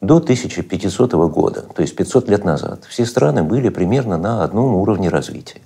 До 0.00 0.16
1500 0.16 1.12
года, 1.30 1.62
то 1.62 1.82
есть 1.82 1.94
500 1.94 2.28
лет 2.28 2.44
назад, 2.44 2.84
все 2.88 3.06
страны 3.06 3.44
были 3.44 3.68
примерно 3.68 4.18
на 4.18 4.42
одном 4.42 4.74
уровне 4.74 5.08
развития. 5.08 5.60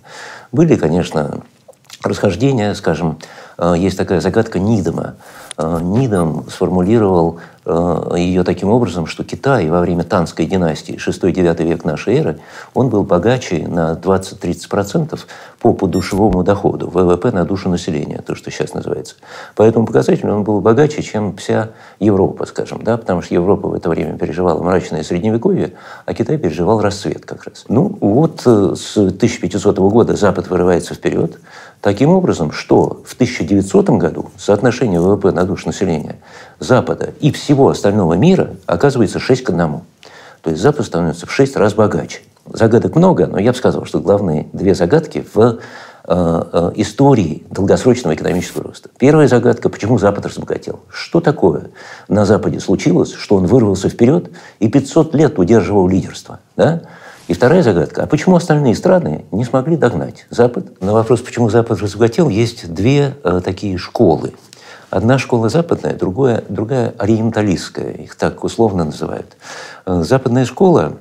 Были, 0.52 0.76
конечно, 0.76 1.42
расхождения, 2.02 2.74
скажем, 2.74 3.18
э, 3.58 3.74
есть 3.78 3.96
такая 3.96 4.20
загадка 4.20 4.58
Нидома. 4.58 5.14
Э, 5.56 5.80
Нидом 5.82 6.48
сформулировал 6.48 7.40
э, 7.64 8.14
ее 8.16 8.44
таким 8.44 8.70
образом, 8.70 9.06
что 9.06 9.24
Китай 9.24 9.68
во 9.68 9.80
время 9.80 10.04
Танской 10.04 10.46
династии, 10.46 10.96
6-9 10.96 11.64
век 11.64 11.84
нашей 11.84 12.16
эры, 12.16 12.38
он 12.74 12.88
был 12.88 13.02
богаче 13.02 13.66
на 13.66 13.94
20-30% 13.94 15.18
по 15.58 15.74
подушевому 15.74 16.44
доходу, 16.44 16.88
ВВП 16.88 17.32
на 17.32 17.44
душу 17.44 17.68
населения, 17.68 18.22
то, 18.24 18.36
что 18.36 18.52
сейчас 18.52 18.72
называется. 18.72 19.16
По 19.56 19.64
этому 19.64 19.86
показателю 19.86 20.32
он 20.32 20.44
был 20.44 20.60
богаче, 20.60 21.02
чем 21.02 21.36
вся 21.36 21.70
Европа, 21.98 22.46
скажем, 22.46 22.84
да, 22.84 22.96
потому 22.96 23.22
что 23.22 23.34
Европа 23.34 23.68
в 23.68 23.74
это 23.74 23.88
время 23.88 24.16
переживала 24.16 24.62
мрачное 24.62 25.02
средневековье, 25.02 25.72
а 26.06 26.14
Китай 26.14 26.38
переживал 26.38 26.80
расцвет 26.80 27.26
как 27.26 27.44
раз. 27.44 27.64
Ну 27.68 27.98
вот 28.00 28.42
с 28.42 28.96
1500 28.96 29.78
года 29.78 30.14
Запад 30.14 30.48
вырывается 30.48 30.94
вперед, 30.94 31.38
Таким 31.80 32.10
образом, 32.10 32.50
что 32.50 33.02
в 33.06 33.14
1900 33.14 33.90
году 33.90 34.30
соотношение 34.36 35.00
ВВП 35.00 35.30
на 35.30 35.44
душу 35.44 35.68
населения 35.68 36.16
Запада 36.58 37.14
и 37.20 37.30
всего 37.30 37.68
остального 37.68 38.14
мира 38.14 38.50
оказывается 38.66 39.20
6 39.20 39.44
к 39.44 39.50
1. 39.50 39.80
То 40.42 40.50
есть 40.50 40.60
Запад 40.60 40.86
становится 40.86 41.26
в 41.26 41.32
6 41.32 41.56
раз 41.56 41.74
богаче. 41.74 42.20
Загадок 42.52 42.96
много, 42.96 43.26
но 43.26 43.38
я 43.38 43.52
бы 43.52 43.58
сказал, 43.58 43.84
что 43.84 44.00
главные 44.00 44.48
две 44.52 44.74
загадки 44.74 45.24
в 45.34 45.38
э, 45.38 45.56
э, 46.08 46.72
истории 46.76 47.44
долгосрочного 47.50 48.14
экономического 48.14 48.64
роста. 48.64 48.88
Первая 48.98 49.28
загадка– 49.28 49.68
почему 49.70 49.98
Запад 49.98 50.26
разбогател? 50.26 50.80
Что 50.88 51.20
такое 51.20 51.70
на 52.08 52.24
Западе 52.24 52.58
случилось, 52.58 53.12
что 53.12 53.36
он 53.36 53.46
вырвался 53.46 53.88
вперед 53.88 54.30
и 54.58 54.68
500 54.68 55.14
лет 55.14 55.38
удерживал 55.38 55.86
лидерство? 55.86 56.40
Да? 56.56 56.82
И 57.28 57.34
вторая 57.34 57.62
загадка, 57.62 58.04
а 58.04 58.06
почему 58.06 58.36
остальные 58.36 58.74
страны 58.74 59.26
не 59.32 59.44
смогли 59.44 59.76
догнать 59.76 60.26
Запад? 60.30 60.80
На 60.80 60.94
вопрос, 60.94 61.20
почему 61.20 61.50
Запад 61.50 61.78
разбогател, 61.78 62.30
есть 62.30 62.72
две 62.72 63.16
э, 63.22 63.42
такие 63.44 63.76
школы. 63.76 64.32
Одна 64.88 65.18
школа 65.18 65.50
западная, 65.50 65.92
другая, 65.92 66.42
другая 66.48 66.94
ориенталистская, 66.96 67.92
их 67.92 68.14
так 68.14 68.44
условно 68.44 68.84
называют. 68.84 69.36
Э, 69.84 70.02
западная 70.04 70.46
школа 70.46 70.94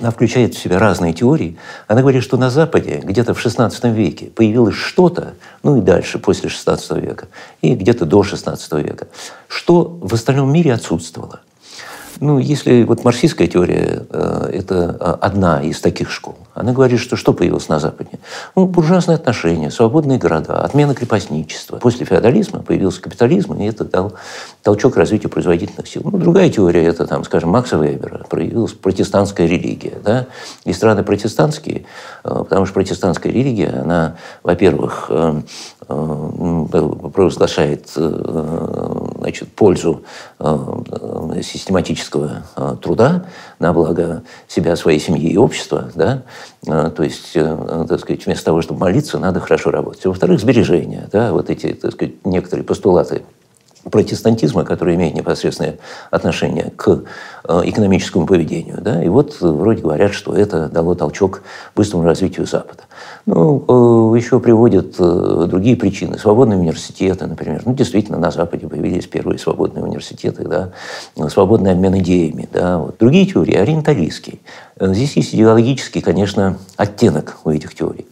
она 0.00 0.10
включает 0.10 0.54
в 0.54 0.58
себя 0.58 0.80
разные 0.80 1.12
теории. 1.12 1.56
Она 1.86 2.00
говорит, 2.00 2.24
что 2.24 2.36
на 2.36 2.50
Западе 2.50 3.00
где-то 3.00 3.32
в 3.32 3.46
XVI 3.46 3.92
веке 3.92 4.32
появилось 4.34 4.74
что-то, 4.74 5.34
ну 5.62 5.76
и 5.76 5.80
дальше, 5.80 6.18
после 6.18 6.48
XVI 6.48 7.00
века, 7.00 7.28
и 7.60 7.76
где-то 7.76 8.04
до 8.04 8.22
XVI 8.22 8.82
века, 8.82 9.06
что 9.46 9.96
в 10.02 10.12
остальном 10.12 10.52
мире 10.52 10.74
отсутствовало– 10.74 11.42
ну, 12.20 12.38
если 12.38 12.84
вот 12.84 13.04
марксистская 13.04 13.46
теория 13.46 14.04
э,– 14.10 14.50
это 14.52 14.96
а, 15.00 15.18
одна 15.20 15.62
из 15.62 15.80
таких 15.80 16.10
школ, 16.10 16.36
она 16.54 16.72
говорит, 16.72 17.00
что 17.00 17.16
что 17.16 17.32
появилось 17.32 17.68
на 17.68 17.78
Западе? 17.78 18.18
Ну, 18.54 18.66
буржуазные 18.66 19.16
отношения, 19.16 19.70
свободные 19.70 20.18
города, 20.18 20.62
отмена 20.62 20.94
крепостничества. 20.94 21.76
После 21.76 22.04
феодализма 22.04 22.60
появился 22.60 23.00
капитализм, 23.00 23.54
и 23.54 23.66
это 23.66 23.84
дал 23.84 24.14
толчок 24.62 24.96
развитию 24.96 25.30
производительных 25.30 25.88
сил. 25.88 26.02
Ну, 26.04 26.18
другая 26.18 26.50
теория– 26.50 26.84
это, 26.84 27.06
там, 27.06 27.24
скажем, 27.24 27.50
Макса 27.50 27.76
Вебера. 27.76 28.24
Проявилась 28.28 28.72
протестантская 28.72 29.46
религия. 29.46 29.98
Да? 30.04 30.26
И 30.64 30.72
страны 30.72 31.02
протестантские, 31.02 31.86
э, 32.24 32.28
потому 32.28 32.66
что 32.66 32.74
протестантская 32.74 33.32
религия, 33.32 33.80
она, 33.82 34.16
во-первых, 34.42 35.06
э, 35.08 35.42
провозглашает 35.86 37.88
значит, 39.22 39.52
пользу 39.52 40.02
систематического 41.42 42.12
физического 42.12 42.42
а, 42.54 42.76
труда 42.76 43.24
на 43.58 43.72
благо 43.72 44.22
себя, 44.48 44.76
своей 44.76 44.98
семьи 44.98 45.30
и 45.30 45.36
общества, 45.36 45.90
да, 45.94 46.22
а, 46.66 46.90
то 46.90 47.02
есть, 47.02 47.32
э, 47.34 47.86
так 47.88 48.00
сказать, 48.00 48.26
вместо 48.26 48.44
того, 48.46 48.62
чтобы 48.62 48.80
молиться, 48.80 49.18
надо 49.18 49.40
хорошо 49.40 49.70
работать. 49.70 50.04
Во-вторых, 50.04 50.40
сбережения, 50.40 51.08
да, 51.10 51.32
вот 51.32 51.50
эти, 51.50 51.72
так 51.72 51.92
сказать, 51.92 52.14
некоторые 52.24 52.64
постулаты 52.64 53.22
протестантизма, 53.90 54.64
который 54.64 54.94
имеет 54.94 55.14
непосредственное 55.14 55.78
отношение 56.10 56.72
к 56.76 57.02
э, 57.44 57.60
экономическому 57.64 58.26
поведению. 58.26 58.78
Да? 58.80 59.02
И 59.02 59.08
вот 59.08 59.40
вроде 59.40 59.82
говорят, 59.82 60.12
что 60.14 60.34
это 60.34 60.68
дало 60.68 60.94
толчок 60.94 61.42
быстрому 61.74 62.04
развитию 62.04 62.46
Запада. 62.46 62.84
Ну, 63.26 64.12
э, 64.14 64.16
еще 64.16 64.38
приводят 64.40 64.94
э, 64.98 65.46
другие 65.48 65.76
причины. 65.76 66.18
Свободные 66.18 66.58
университеты, 66.58 67.26
например. 67.26 67.62
Ну, 67.64 67.74
действительно, 67.74 68.18
на 68.18 68.30
Западе 68.30 68.68
появились 68.68 69.06
первые 69.06 69.38
свободные 69.38 69.84
университеты, 69.84 70.44
да? 70.44 70.70
свободный 71.28 71.72
обмен 71.72 71.98
идеями. 71.98 72.48
Да? 72.52 72.78
Вот. 72.78 72.96
Другие 72.98 73.26
теории, 73.26 73.54
ориенталистские. 73.54 74.38
Здесь 74.80 75.16
есть 75.16 75.34
идеологический, 75.34 76.00
конечно, 76.00 76.58
оттенок 76.76 77.38
у 77.44 77.50
этих 77.50 77.74
теорий. 77.74 78.06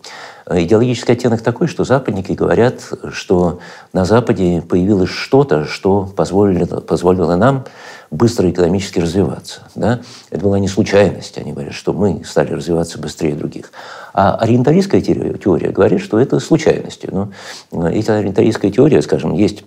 Идеологический 0.48 1.12
оттенок 1.12 1.42
такой, 1.42 1.66
что 1.68 1.84
западники 1.84 2.32
говорят, 2.32 2.80
что 3.12 3.60
на 3.92 4.04
Западе 4.04 4.62
появилось 4.62 5.10
что-то, 5.10 5.64
что 5.64 6.04
позволило, 6.04 6.80
позволило 6.80 7.36
нам 7.36 7.64
быстро 8.10 8.50
экономически 8.50 8.98
развиваться. 8.98 9.62
Да? 9.74 10.00
Это 10.30 10.42
была 10.42 10.58
не 10.58 10.68
случайность. 10.68 11.38
Они 11.38 11.52
говорят, 11.52 11.74
что 11.74 11.92
мы 11.92 12.22
стали 12.24 12.52
развиваться 12.52 12.98
быстрее 12.98 13.34
других. 13.34 13.70
А 14.12 14.34
ориенталистская 14.36 15.00
теория, 15.00 15.38
теория 15.38 15.70
говорит, 15.70 16.00
что 16.00 16.18
это 16.18 16.40
случайностью. 16.40 17.10
Но 17.12 17.32
ну, 17.70 17.86
эта 17.86 18.16
ориенталистская 18.16 18.70
теория, 18.70 19.00
скажем, 19.02 19.34
есть 19.34 19.64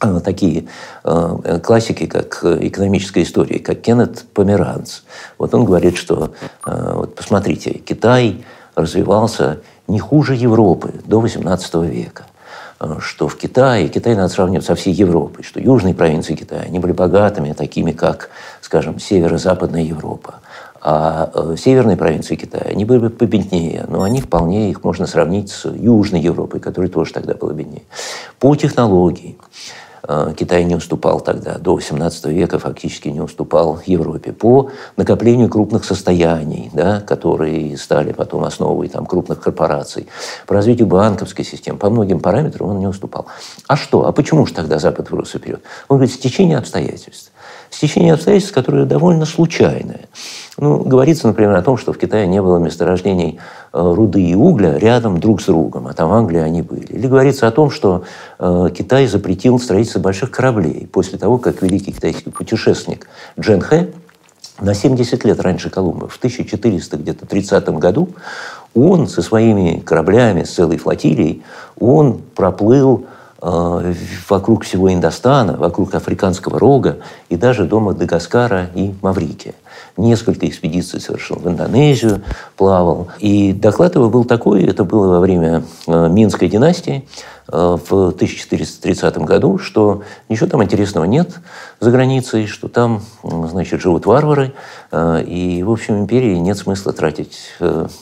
э, 0.00 0.20
такие 0.24 0.66
э, 1.02 1.60
классики, 1.62 2.06
как 2.06 2.44
экономическая 2.44 3.22
история, 3.22 3.58
как 3.58 3.80
Кеннет 3.80 4.24
Померанц. 4.32 5.00
Вот 5.38 5.52
он 5.54 5.64
говорит, 5.64 5.96
что, 5.96 6.32
э, 6.66 6.92
вот 6.94 7.16
посмотрите, 7.16 7.72
Китай 7.72 8.44
развивался 8.76 9.60
не 9.88 9.98
хуже 9.98 10.34
Европы 10.34 10.94
до 11.04 11.24
XVIII 11.24 11.86
века 11.86 12.26
э, 12.80 12.96
что 13.00 13.28
в 13.28 13.36
Китае, 13.36 13.88
Китай 13.88 14.14
надо 14.14 14.28
сравнивать 14.28 14.64
со 14.64 14.74
всей 14.74 14.92
Европой, 14.92 15.42
что 15.42 15.60
южные 15.60 15.94
провинции 15.94 16.34
Китая, 16.34 16.62
они 16.62 16.78
были 16.78 16.92
богатыми, 16.92 17.52
такими 17.52 17.92
как, 17.92 18.30
скажем, 18.60 18.98
северо-западная 18.98 19.82
Европа. 19.82 20.36
А 20.80 21.30
э, 21.34 21.56
северные 21.58 21.96
провинции 21.96 22.36
Китая, 22.36 22.64
они 22.66 22.84
были 22.84 23.08
победнее, 23.08 23.86
но 23.88 24.02
они 24.02 24.20
вполне, 24.20 24.70
их 24.70 24.84
можно 24.84 25.06
сравнить 25.06 25.50
с 25.50 25.64
Южной 25.64 26.20
Европой, 26.20 26.60
которая 26.60 26.90
тоже 26.90 27.12
тогда 27.12 27.34
была 27.34 27.54
беднее. 27.54 27.82
По 28.38 28.54
технологии, 28.54 29.38
Китай 30.36 30.64
не 30.64 30.74
уступал 30.74 31.20
тогда, 31.20 31.58
до 31.58 31.78
XVIII 31.78 32.32
века 32.32 32.58
фактически 32.58 33.08
не 33.08 33.20
уступал 33.20 33.80
Европе 33.86 34.32
по 34.32 34.70
накоплению 34.96 35.48
крупных 35.48 35.84
состояний, 35.84 36.70
да, 36.72 37.00
которые 37.00 37.76
стали 37.78 38.12
потом 38.12 38.44
основой 38.44 38.88
там, 38.88 39.06
крупных 39.06 39.40
корпораций, 39.40 40.06
по 40.46 40.54
развитию 40.54 40.86
банковской 40.88 41.44
системы, 41.44 41.78
по 41.78 41.88
многим 41.88 42.20
параметрам 42.20 42.70
он 42.70 42.78
не 42.78 42.86
уступал. 42.86 43.26
А 43.66 43.76
что? 43.76 44.06
А 44.06 44.12
почему 44.12 44.46
же 44.46 44.52
тогда 44.52 44.78
Запад 44.78 45.10
вырос 45.10 45.30
вперед? 45.30 45.62
Он 45.88 45.96
говорит, 45.96 46.14
стечение 46.14 46.58
обстоятельств. 46.58 47.32
Стечение 47.74 48.14
обстоятельств, 48.14 48.54
которое 48.54 48.84
довольно 48.84 49.26
случайное. 49.26 50.02
Ну, 50.58 50.78
говорится, 50.78 51.26
например, 51.26 51.56
о 51.56 51.62
том, 51.62 51.76
что 51.76 51.92
в 51.92 51.98
Китае 51.98 52.28
не 52.28 52.40
было 52.40 52.58
месторождений 52.58 53.40
э, 53.72 53.92
руды 53.94 54.22
и 54.22 54.36
угля 54.36 54.78
рядом 54.78 55.18
друг 55.18 55.42
с 55.42 55.46
другом, 55.46 55.88
а 55.88 55.92
там 55.92 56.08
в 56.08 56.12
Англии 56.12 56.38
они 56.38 56.62
были. 56.62 56.86
Или 56.86 57.08
говорится 57.08 57.48
о 57.48 57.50
том, 57.50 57.70
что 57.70 58.04
э, 58.38 58.68
Китай 58.72 59.08
запретил 59.08 59.58
строительство 59.58 59.98
больших 59.98 60.30
кораблей 60.30 60.86
после 60.86 61.18
того, 61.18 61.38
как 61.38 61.62
великий 61.62 61.90
китайский 61.90 62.30
путешественник 62.30 63.08
Джен 63.40 63.60
Хэ 63.60 63.88
на 64.60 64.72
70 64.72 65.24
лет 65.24 65.40
раньше 65.40 65.68
Колумба, 65.68 66.06
в 66.06 66.16
1430 66.16 67.68
году, 67.70 68.10
он 68.72 69.08
со 69.08 69.20
своими 69.20 69.80
кораблями, 69.80 70.44
с 70.44 70.54
целой 70.54 70.78
флотилией, 70.78 71.42
он 71.80 72.20
проплыл 72.36 73.06
вокруг 74.28 74.64
всего 74.64 74.92
Индостана, 74.92 75.54
вокруг 75.56 75.94
Африканского 75.94 76.58
рога 76.58 76.98
и 77.28 77.36
даже 77.36 77.64
до 77.64 77.78
Мадагаскара 77.78 78.70
и 78.74 78.94
Маврикия. 79.02 79.54
Несколько 79.96 80.46
экспедиций 80.48 81.00
совершил 81.00 81.36
в 81.36 81.48
Индонезию, 81.48 82.22
плавал. 82.56 83.08
И 83.18 83.52
доклад 83.52 83.94
его 83.94 84.10
был 84.10 84.24
такой, 84.24 84.64
это 84.64 84.84
было 84.84 85.08
во 85.08 85.20
время 85.20 85.64
э, 85.86 86.08
Минской 86.08 86.48
династии, 86.48 87.04
в 87.46 88.08
1430 88.08 89.18
году, 89.18 89.58
что 89.58 90.02
ничего 90.28 90.48
там 90.48 90.62
интересного 90.62 91.04
нет 91.04 91.40
за 91.78 91.90
границей, 91.90 92.46
что 92.46 92.68
там, 92.68 93.02
значит, 93.22 93.82
живут 93.82 94.06
варвары, 94.06 94.54
и, 94.92 95.62
в 95.64 95.70
общем, 95.70 96.00
империи 96.00 96.36
нет 96.36 96.56
смысла 96.56 96.92
тратить 96.92 97.52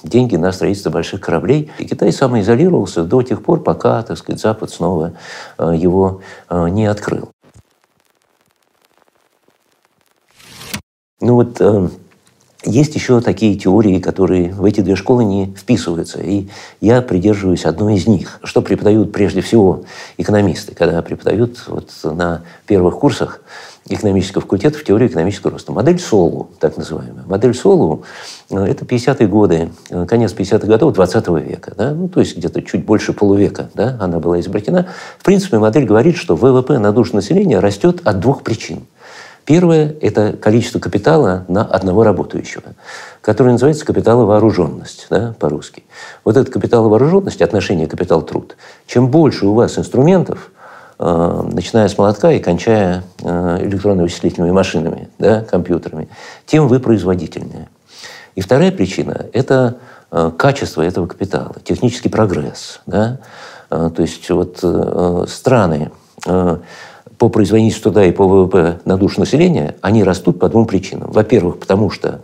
деньги 0.04 0.36
на 0.36 0.52
строительство 0.52 0.90
больших 0.90 1.20
кораблей. 1.20 1.72
И 1.78 1.86
Китай 1.86 2.12
самоизолировался 2.12 3.02
до 3.02 3.22
тех 3.22 3.42
пор, 3.42 3.62
пока, 3.62 4.02
так 4.02 4.16
сказать, 4.16 4.40
Запад 4.40 4.70
снова 4.70 5.14
его 5.58 6.20
не 6.50 6.86
открыл. 6.86 7.30
Ну 11.22 11.36
вот 11.36 11.60
есть 12.64 12.94
еще 12.94 13.20
такие 13.20 13.56
теории, 13.56 13.98
которые 13.98 14.52
в 14.52 14.64
эти 14.64 14.80
две 14.80 14.94
школы 14.94 15.24
не 15.24 15.46
вписываются. 15.46 16.20
И 16.20 16.48
я 16.80 17.02
придерживаюсь 17.02 17.64
одной 17.64 17.96
из 17.96 18.06
них. 18.06 18.38
Что 18.44 18.62
преподают 18.62 19.12
прежде 19.12 19.40
всего 19.40 19.84
экономисты, 20.16 20.74
когда 20.74 21.02
преподают 21.02 21.62
вот 21.66 21.90
на 22.04 22.42
первых 22.66 22.98
курсах 22.98 23.40
экономического 23.88 24.42
факультета 24.42 24.78
в 24.78 24.84
теории 24.84 25.08
экономического 25.08 25.52
роста. 25.52 25.72
Модель 25.72 25.98
Солу, 25.98 26.50
так 26.60 26.76
называемая. 26.76 27.24
Модель 27.26 27.52
Солу 27.52 28.04
э,– 28.48 28.64
это 28.68 28.84
50-е 28.84 29.26
годы, 29.26 29.70
э, 29.90 30.06
конец 30.06 30.32
50-х 30.32 30.68
годов 30.68 30.94
20 30.94 31.28
века. 31.44 31.74
Да? 31.76 31.90
Ну, 31.90 32.08
то 32.08 32.20
есть 32.20 32.36
где-то 32.36 32.62
чуть 32.62 32.84
больше 32.84 33.12
полувека 33.12 33.70
да? 33.74 33.96
она 34.00 34.20
была 34.20 34.38
изобретена. 34.38 34.86
В 35.18 35.24
принципе, 35.24 35.58
модель 35.58 35.84
говорит, 35.84 36.16
что 36.16 36.36
ВВП 36.36 36.78
на 36.78 36.92
душу 36.92 37.16
населения 37.16 37.58
растет 37.58 38.02
от 38.04 38.20
двух 38.20 38.44
причин– 38.44 38.86
Первое– 39.44 39.96
это 40.00 40.34
количество 40.34 40.78
капитала 40.78 41.44
на 41.48 41.64
одного 41.64 42.04
работающего, 42.04 42.62
которое 43.20 43.52
называется 43.52 43.84
капиталовооруженность 43.84 45.08
да, 45.10 45.34
по-русски. 45.38 45.82
Вот 46.24 46.36
эта 46.36 46.50
капиталовооруженность, 46.50 47.42
отношение 47.42 47.88
капитал-труд, 47.88 48.56
чем 48.86 49.08
больше 49.10 49.46
у 49.46 49.54
вас 49.54 49.78
инструментов, 49.78 50.52
э, 51.00 51.42
начиная 51.52 51.88
с 51.88 51.98
молотка 51.98 52.30
и 52.30 52.38
кончая 52.38 53.02
э, 53.20 53.58
электронно-вычислительными 53.62 54.52
машинами, 54.52 55.08
да, 55.18 55.42
компьютерами, 55.42 56.08
тем 56.46 56.68
вы 56.68 56.78
производительнее. 56.78 57.68
И 58.36 58.40
вторая 58.40 58.70
причина– 58.70 59.26
это 59.32 59.78
э, 60.12 60.30
качество 60.38 60.82
этого 60.82 61.08
капитала, 61.08 61.56
технический 61.64 62.08
прогресс. 62.08 62.80
Да? 62.86 63.18
То 63.68 64.02
есть 64.02 64.28
вот 64.28 64.62
страны, 65.30 65.90
по 67.22 67.28
производительности 67.28 67.84
труда 67.84 68.04
и 68.04 68.10
по 68.10 68.26
ВВП 68.26 68.80
на 68.84 68.96
душу 68.96 69.20
населения, 69.20 69.76
они 69.80 70.02
растут 70.02 70.40
по 70.40 70.48
двум 70.48 70.66
причинам. 70.66 71.08
Во-первых, 71.12 71.60
потому 71.60 71.88
что 71.88 72.22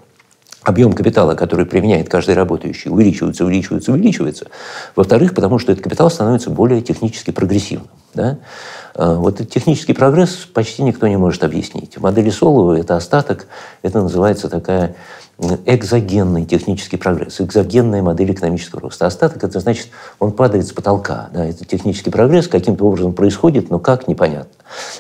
объем 0.65 0.93
капитала, 0.93 1.37
который 1.37 1.67
применяет 1.67 2.09
каждый 2.09 2.35
работающий, 2.35 2.91
увеличивается, 2.91 3.45
увеличивается, 3.45 3.93
увеличивается. 3.93 4.49
Во-вторых, 4.97 5.37
потому 5.37 5.61
что 5.61 5.71
этот 5.71 5.85
капитал 5.85 6.11
становится 6.11 6.51
более 6.51 6.83
технически 6.83 7.31
прогрессивным. 7.31 7.87
Да? 8.15 8.39
А, 8.97 9.15
вот 9.15 9.35
этот 9.37 9.51
технический 9.51 9.93
прогресс 9.93 10.49
почти 10.53 10.83
никто 10.83 11.07
не 11.07 11.17
может 11.17 11.45
объяснить. 11.45 11.97
Модели 11.99 12.31
Солова 12.31 12.77
это 12.77 12.97
остаток, 12.97 13.47
это 13.83 14.03
называется 14.03 14.49
такая 14.49 14.97
экзогенный 15.39 16.45
технический 16.45 16.97
прогресс, 16.97 17.41
экзогенная 17.41 18.03
модель 18.03 18.33
экономического 18.33 18.83
роста. 18.83 19.07
Остаток– 19.07 19.45
это 19.45 19.61
значит, 19.61 19.89
он 20.19 20.33
падает 20.33 20.67
с 20.67 20.73
потолка. 20.73 21.29
Да, 21.33 21.45
это 21.45 21.65
технический 21.65 22.11
прогресс 22.11 22.49
каким-то 22.49 22.85
образом 22.85 23.13
происходит, 23.13 23.71
но 23.71 23.79
как– 23.79 24.09
непонятно. 24.09 24.51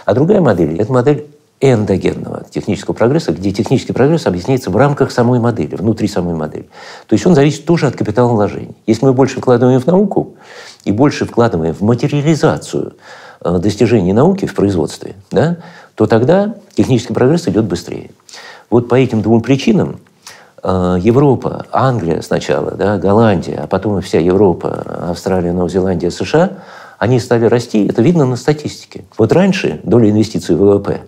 А 0.04 0.14
другая 0.14 0.40
модель– 0.40 0.76
это 0.78 0.92
модель 0.92 1.26
эндогенного 1.60 2.44
технического 2.48 2.94
прогресса, 2.94 3.32
где 3.32 3.50
технический 3.50 3.92
прогресс 3.92 4.26
объясняется 4.26 4.70
в 4.70 4.76
рамках 4.76 5.10
самой 5.10 5.40
модели, 5.40 5.74
внутри 5.74 6.06
самой 6.06 6.34
модели. 6.34 6.68
То 7.08 7.14
есть 7.14 7.26
он 7.26 7.34
зависит 7.34 7.64
тоже 7.64 7.88
от 7.88 7.96
капиталовложений. 7.96 8.76
Если 8.86 9.04
мы 9.04 9.12
больше 9.12 9.40
вкладываем 9.40 9.80
в 9.80 9.86
науку 9.86 10.36
и 10.84 10.92
больше 10.92 11.26
вкладываем 11.26 11.74
в 11.74 11.80
материализацию 11.80 12.94
э, 13.40 13.58
достижений 13.58 14.12
науки 14.12 14.46
в 14.46 14.54
производстве, 14.54 15.16
да, 15.32 15.56
то 15.96 16.06
тогда 16.06 16.54
технический 16.74 17.12
прогресс 17.12 17.48
идет 17.48 17.64
быстрее. 17.64 18.12
Вот 18.70 18.88
по 18.88 18.94
этим 18.94 19.20
двум 19.20 19.40
причинам 19.40 19.98
Европа, 20.64 21.66
Англия 21.70 22.20
сначала, 22.20 22.72
да, 22.72 22.98
Голландия, 22.98 23.60
а 23.62 23.66
потом 23.66 23.98
и 23.98 24.00
вся 24.00 24.18
Европа, 24.18 25.08
Австралия, 25.10 25.52
Новая 25.52 25.68
Зеландия, 25.68 26.10
США, 26.10 26.50
они 26.98 27.20
стали 27.20 27.44
расти, 27.44 27.86
это 27.86 28.02
видно 28.02 28.26
на 28.26 28.36
статистике. 28.36 29.04
Вот 29.16 29.32
раньше 29.32 29.80
доля 29.84 30.10
инвестиций 30.10 30.56
в 30.56 30.58
ВВП 30.58 31.02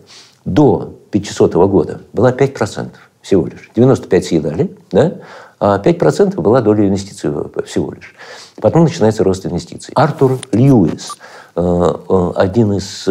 до 0.44 0.94
500 1.10 1.54
года 1.54 2.00
была 2.12 2.30
5% 2.30 2.90
всего 3.22 3.46
лишь. 3.46 3.70
95 3.74 4.24
съедали, 4.24 4.76
да? 4.92 5.14
а 5.58 5.78
5% 5.78 6.40
была 6.40 6.60
доля 6.60 6.86
инвестиций 6.86 7.30
в 7.30 7.34
ВВП 7.34 7.64
всего 7.64 7.92
лишь. 7.92 8.14
Потом 8.60 8.84
начинается 8.84 9.24
рост 9.24 9.44
инвестиций. 9.46 9.92
Артур 9.96 10.38
Льюис, 10.52 11.16
э, 11.56 11.60
э, 11.60 12.32
один 12.36 12.74
из 12.74 13.08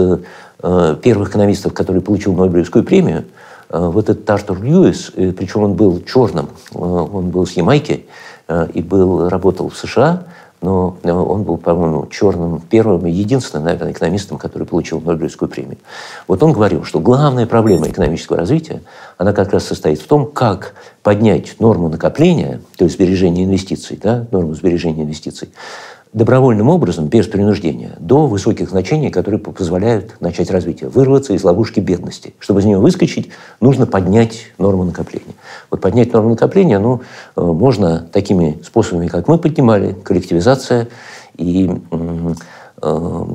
первых 1.02 1.30
экономистов, 1.30 1.74
который 1.74 2.02
получил 2.02 2.34
Нобелевскую 2.34 2.84
премию, 2.84 3.24
Э, 3.24 3.39
вот 3.70 4.10
этот 4.10 4.30
Артур 4.30 4.62
Льюис, 4.62 5.12
э, 5.16 5.32
причем 5.32 5.64
он 5.64 5.74
был 5.74 6.02
черным, 6.02 6.50
э, 6.74 6.78
он 6.78 7.30
был 7.30 7.46
с 7.46 7.52
Ямайки 7.54 8.06
и 8.74 8.82
был, 8.82 9.30
работал 9.30 9.70
в 9.70 9.78
США, 9.78 10.24
но 10.62 10.98
он 11.04 11.44
был, 11.44 11.58
по-моему, 11.58 12.08
черным 12.08 12.62
первым 12.62 13.06
и 13.06 13.12
единственным, 13.12 13.66
наверное, 13.66 13.92
экономистом, 13.92 14.40
который 14.40 14.66
получил 14.66 15.00
Нобелевскую 15.00 15.48
премию. 15.48 15.78
Вот 16.28 16.42
он 16.42 16.52
говорил, 16.52 16.84
что 16.84 17.00
главная 17.00 17.46
проблема 17.46 17.88
экономического 17.88 18.40
развития, 18.40 18.82
она 19.18 19.34
как 19.34 19.54
раз 19.54 19.66
состоит 19.66 20.02
в 20.02 20.08
том, 20.08 20.26
как 20.26 20.74
поднять 21.04 21.60
норму 21.60 21.90
накопления, 21.90 22.60
то 22.76 22.86
есть 22.86 22.96
сбережения 22.96 23.46
инвестиций, 23.46 24.00
да, 24.02 24.26
норму 24.32 24.54
сбережения 24.56 25.04
инвестиций, 25.04 25.50
добровольным 26.12 26.70
образом, 26.70 27.08
без 27.08 27.28
принуждения, 27.28 27.96
до 28.00 28.26
высоких 28.26 28.70
значений, 28.70 29.12
которые 29.12 29.40
позволяют 29.40 30.20
начать 30.20 30.50
развитие, 30.50 30.90
вырваться 30.90 31.34
из 31.34 31.44
ловушки 31.44 31.80
бедности. 31.80 32.34
Чтобы 32.40 32.62
из 32.62 32.66
нее 32.66 32.80
выскочить, 32.80 33.30
нужно 33.62 33.86
поднять 33.86 34.48
норму 34.58 34.86
накопления. 34.86 35.36
Вот 35.70 35.82
поднять 35.82 36.12
норму 36.12 36.30
накопления 36.30 36.80
ну, 36.80 37.02
э, 37.36 37.42
можно 37.42 38.08
такими 38.12 38.60
способами, 38.64 39.08
как 39.08 39.28
мы 39.28 39.38
поднимали, 39.38 39.94
коллективизация 40.04 40.88
и 41.38 41.70
э, 41.92 42.34
э, 42.82 43.26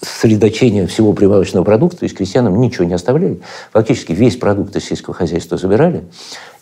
сосредоточение 0.00 0.86
всего 0.86 1.12
прибавочного 1.12 1.64
продукта, 1.64 1.98
то 1.98 2.04
есть 2.04 2.16
крестьянам 2.16 2.60
ничего 2.60 2.84
не 2.84 2.94
оставляли. 2.94 3.40
Фактически 3.72 4.12
весь 4.12 4.36
продукт 4.36 4.74
из 4.76 4.84
сельского 4.84 5.14
хозяйства 5.14 5.58
забирали, 5.58 6.04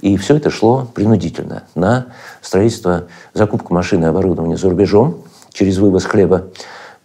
и 0.01 0.17
все 0.17 0.37
это 0.37 0.51
шло 0.51 0.89
принудительно 0.95 1.65
на 1.75 2.07
строительство, 2.41 3.05
закупку 3.35 3.75
машин 3.75 4.03
и 4.05 4.07
оборудования 4.07 4.57
за 4.57 4.71
рубежом 4.71 5.23
через 5.53 5.79
вывоз 5.79 6.05
хлеба 6.05 6.47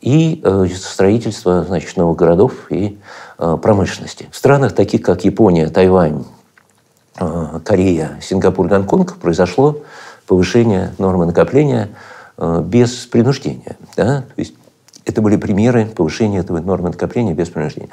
и 0.01 0.41
э, 0.43 0.67
строительство 0.75 1.63
значит, 1.63 1.95
новых 1.95 2.17
городов 2.17 2.53
и 2.69 2.97
э, 3.37 3.57
промышленности. 3.61 4.27
В 4.31 4.35
странах, 4.35 4.73
таких 4.73 5.01
как 5.03 5.23
Япония, 5.25 5.69
Тайвань, 5.69 6.25
э, 7.19 7.59
Корея, 7.63 8.19
Сингапур, 8.21 8.67
Гонконг, 8.67 9.17
произошло 9.17 9.77
повышение 10.27 10.93
нормы 10.97 11.25
накопления 11.25 11.89
э, 12.37 12.63
без 12.65 13.05
принуждения. 13.05 13.77
Да? 13.95 14.21
То 14.21 14.33
есть 14.37 14.55
это 15.05 15.21
были 15.21 15.35
примеры 15.35 15.85
повышения 15.85 16.39
этого 16.39 16.59
нормы 16.59 16.89
накопления 16.89 17.33
без 17.33 17.49
принуждения. 17.49 17.89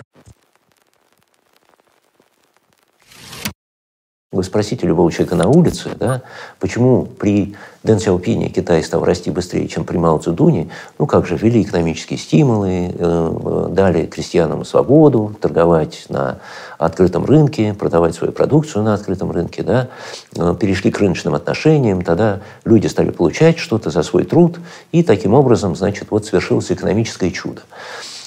Вы 4.30 4.44
спросите 4.44 4.86
любого 4.86 5.10
человека 5.10 5.36
на 5.36 5.48
улице, 5.48 5.88
да, 5.98 6.20
почему 6.60 7.06
при 7.06 7.56
Дэн 7.82 7.98
Сяопине 7.98 8.50
Китай 8.50 8.84
стал 8.84 9.02
расти 9.02 9.30
быстрее, 9.30 9.66
чем 9.68 9.84
при 9.84 9.96
Мао 9.96 10.18
Цзэдуне. 10.18 10.68
Ну, 10.98 11.06
как 11.06 11.26
же, 11.26 11.38
ввели 11.38 11.62
экономические 11.62 12.18
стимулы, 12.18 12.92
э, 12.92 13.68
дали 13.70 14.04
крестьянам 14.04 14.66
свободу 14.66 15.34
торговать 15.40 16.04
на 16.10 16.40
открытом 16.76 17.24
рынке, 17.24 17.72
продавать 17.72 18.14
свою 18.14 18.34
продукцию 18.34 18.84
на 18.84 18.92
открытом 18.92 19.30
рынке, 19.30 19.62
да, 19.62 19.88
э, 20.36 20.54
перешли 20.60 20.90
к 20.90 20.98
рыночным 20.98 21.34
отношениям, 21.34 22.02
тогда 22.02 22.40
люди 22.66 22.86
стали 22.86 23.08
получать 23.08 23.56
что-то 23.56 23.88
за 23.88 24.02
свой 24.02 24.24
труд, 24.24 24.58
и 24.92 25.02
таким 25.02 25.32
образом, 25.32 25.74
значит, 25.74 26.08
вот 26.10 26.26
совершилось 26.26 26.70
экономическое 26.70 27.30
чудо. 27.30 27.62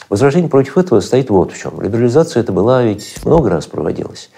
Возражение 0.09 0.49
против 0.49 0.79
этого 0.79 0.99
стоит 0.99 1.29
вот 1.29 1.53
в 1.53 1.57
чем. 1.57 1.79
Либерализация 1.79 2.41
это 2.41 2.51
была 2.51 2.81
ведь 2.81 3.23
много 3.23 3.51
раз 3.51 3.67
проводилась. 3.67 4.31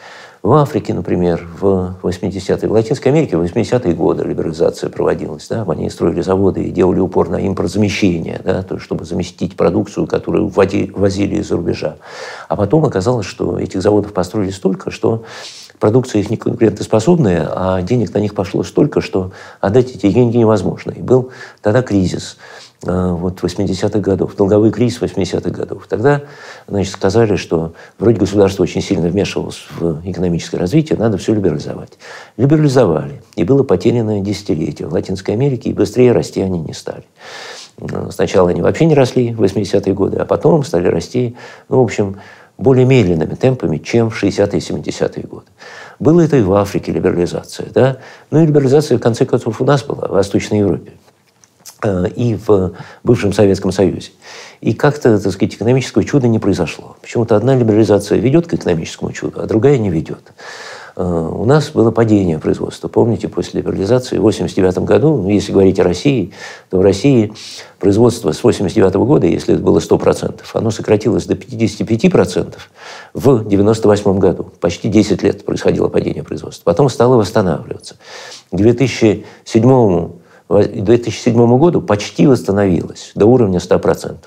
В 0.44 0.52
Африке, 0.52 0.94
например, 0.94 1.48
в 1.62 1.96
80-е, 2.02 2.68
в 2.68 2.72
Латинской 2.74 3.14
Америке 3.14 3.38
в 3.38 3.44
80-е 3.44 3.94
годы 3.94 4.26
либерализация 4.26 4.90
проводилась. 4.90 5.48
Да? 5.48 5.64
Они 5.66 5.90
строили 5.90 6.20
заводы 6.20 6.66
и 6.66 6.70
делали 6.70 7.00
упор 7.00 7.30
на 7.30 7.38
импортзамещение, 7.38 8.42
да? 8.44 8.62
то 8.62 8.76
есть, 8.76 8.84
чтобы 8.84 9.06
заместить 9.06 9.56
продукцию, 9.56 10.06
которую 10.06 10.50
возили 10.50 11.36
из-за 11.38 11.56
рубежа. 11.56 11.96
А 12.50 12.58
потом 12.58 12.84
оказалось, 12.84 13.26
что 13.26 13.58
этих 13.58 13.82
заводов 13.82 14.12
построили 14.12 14.52
столько, 14.52 14.92
что 14.92 15.24
продукция 15.80 16.20
их 16.20 16.30
не 16.30 16.36
конкурентоспособная, 16.36 17.50
а 17.50 17.82
денег 17.82 18.14
на 18.14 18.18
них 18.18 18.36
пошло 18.36 18.64
столько, 18.64 19.00
что 19.00 19.32
отдать 19.62 19.96
эти 19.96 20.12
деньги 20.12 20.36
невозможно. 20.36 20.92
И 20.92 21.02
был 21.02 21.32
тогда 21.62 21.82
кризис 21.82 22.36
вот 22.84 23.42
80-х 23.42 24.00
годов, 24.00 24.36
долговой 24.36 24.72
кризис 24.72 25.02
80-х 25.02 25.50
годов. 25.50 25.88
Тогда 25.88 26.22
значит, 26.68 26.94
сказали, 26.94 27.36
что 27.36 27.74
вроде 27.98 28.20
государство 28.20 28.64
очень 28.64 28.82
сильно 28.82 29.08
вмешивалось 29.08 29.66
в 29.80 30.02
экономическое 30.04 30.58
развитие, 30.58 31.00
надо 31.00 31.18
все 31.18 31.34
либерализовать. 31.34 31.94
Либерализовали. 32.38 33.22
И 33.36 33.44
было 33.44 33.64
потеряно 33.64 34.20
десятилетие 34.20 34.88
в 34.88 34.94
Латинской 34.94 35.34
Америке, 35.34 35.70
и 35.70 35.74
быстрее 35.74 36.12
расти 36.12 36.42
они 36.42 36.60
не 36.60 36.74
стали. 36.74 37.04
Э, 37.80 38.10
сначала 38.12 38.50
они 38.50 38.62
вообще 38.62 38.86
не 38.86 38.96
росли 38.96 39.34
в 39.34 39.42
80-е 39.42 39.94
годы, 39.94 40.18
а 40.18 40.26
потом 40.26 40.64
стали 40.64 40.88
расти, 40.88 41.36
ну, 41.70 41.80
в 41.80 41.84
общем, 41.84 42.18
более 42.58 42.86
медленными 42.86 43.36
темпами, 43.36 43.78
чем 43.78 44.10
в 44.10 44.24
60-е 44.24 44.60
и 44.60 44.62
70-е 44.62 45.24
годы. 45.24 45.48
Было 46.00 46.22
это 46.22 46.38
и 46.38 46.42
в 46.42 46.54
Африке 46.54 46.92
либерализация. 46.92 47.68
Да? 47.74 47.98
Ну 48.32 48.44
и 48.44 48.46
либерализация, 48.46 48.98
в 48.98 49.02
конце 49.02 49.26
концов, 49.26 49.60
у 49.62 49.66
нас 49.66 49.84
была 49.84 50.08
в 50.08 50.12
Восточной 50.12 50.60
Европе 50.60 50.92
э, 50.92 51.03
и 51.86 52.36
в 52.36 52.74
бывшем 53.04 53.34
Советском 53.34 53.72
Союзе. 53.72 54.12
И 54.62 54.74
как-то, 54.74 55.20
так 55.20 55.34
сказать, 55.34 55.56
экономического 55.56 56.04
чуда 56.04 56.28
не 56.28 56.40
произошло. 56.40 56.96
Почему-то 57.02 57.36
одна 57.36 57.56
либерализация 57.56 58.18
ведет 58.18 58.48
к 58.48 58.54
экономическому 58.54 59.12
чуду, 59.12 59.42
а 59.42 59.46
другая 59.46 59.78
не 59.78 59.90
ведет. 59.90 60.34
Э, 60.96 61.04
у 61.04 61.46
нас 61.46 61.72
было 61.72 61.92
падение 61.92 62.40
производства. 62.40 62.88
Помните, 62.88 63.28
после 63.28 63.62
либерализации 63.62 64.18
в 64.18 64.26
1989 64.26 64.86
году, 64.88 65.18
ну, 65.18 65.30
если 65.30 65.52
говорить 65.52 65.80
о 65.80 65.84
России, 65.84 66.34
то 66.70 66.78
в 66.78 66.82
России 66.82 67.34
производство 67.80 68.32
с 68.32 68.40
1989 68.40 68.96
года, 69.08 69.28
если 69.28 69.56
это 69.56 69.64
было 69.64 69.80
100%, 69.80 70.42
оно 70.54 70.72
сократилось 70.72 71.26
до 71.26 71.34
55% 71.34 72.56
в 73.14 73.28
1998 73.28 74.20
году. 74.20 74.52
Почти 74.60 74.88
10 74.88 75.24
лет 75.24 75.46
происходило 75.46 75.90
падение 75.90 76.24
производства. 76.24 76.64
Потом 76.64 76.90
стало 76.90 77.18
восстанавливаться. 77.18 77.96
К 78.52 78.56
2007 78.56 80.23
2007 80.62 81.58
году 81.58 81.82
почти 81.82 82.28
восстановилось 82.28 83.12
до 83.16 83.26
уровня 83.26 83.60
100%. 83.60 84.18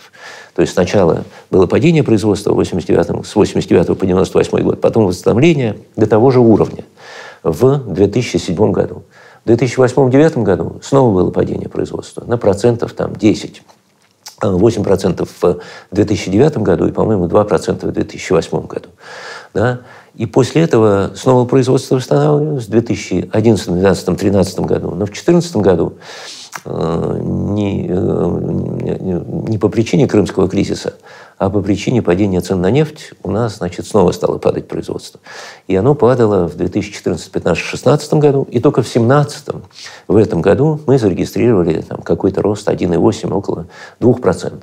То 0.54 0.62
есть 0.62 0.72
сначала 0.72 1.24
было 1.50 1.66
падение 1.66 2.02
производства 2.02 2.52
89, 2.52 3.26
с 3.26 3.36
89 3.36 3.98
по 3.98 4.06
98 4.06 4.62
год, 4.62 4.80
потом 4.80 5.06
восстановление 5.06 5.76
до 5.96 6.06
того 6.06 6.30
же 6.30 6.40
уровня 6.40 6.84
в 7.42 7.78
2007 7.92 8.72
году. 8.72 9.02
В 9.44 9.50
2008-2009 9.50 10.42
году 10.42 10.80
снова 10.82 11.14
было 11.14 11.30
падение 11.30 11.68
производства 11.68 12.24
на 12.26 12.38
процентов 12.38 12.94
там 12.94 13.14
10. 13.14 13.62
8% 14.42 15.28
в 15.40 15.60
2009 15.92 16.58
году 16.58 16.86
и, 16.86 16.92
по-моему, 16.92 17.26
2% 17.26 17.86
в 17.86 17.92
2008 17.92 18.66
году. 18.66 18.88
Да? 19.54 19.80
И 20.14 20.26
после 20.26 20.62
этого 20.62 21.12
снова 21.14 21.46
производство 21.46 21.96
восстанавливалось 21.96 22.66
в 22.66 22.70
2011, 22.70 23.32
2012, 23.66 24.06
2013 24.06 24.60
году. 24.60 24.90
Но 24.90 25.04
в 25.04 25.10
2014 25.10 25.56
году 25.56 25.98
Э, 26.64 27.18
не, 27.22 27.86
э, 27.88 29.20
не 29.48 29.58
по 29.58 29.68
причине 29.68 30.08
крымского 30.08 30.48
кризиса, 30.48 30.94
а 31.38 31.50
по 31.50 31.60
причине 31.60 32.02
падения 32.02 32.40
цен 32.40 32.60
на 32.60 32.70
нефть 32.70 33.12
у 33.22 33.30
нас, 33.30 33.58
значит, 33.58 33.86
снова 33.86 34.10
стало 34.12 34.38
падать 34.38 34.66
производство. 34.66 35.20
И 35.68 35.76
оно 35.76 35.94
падало 35.94 36.48
в 36.48 36.56
2014, 36.56 37.30
2015, 37.30 37.62
2016 37.62 38.12
году, 38.14 38.48
и 38.50 38.58
только 38.58 38.82
в 38.82 38.90
2017, 38.90 39.48
в 40.08 40.16
этом 40.16 40.40
году 40.40 40.80
мы 40.86 40.98
зарегистрировали 40.98 41.82
там, 41.82 42.02
какой-то 42.02 42.42
рост 42.42 42.68
1,8, 42.68 43.32
около 43.32 43.66
2%. 44.00 44.62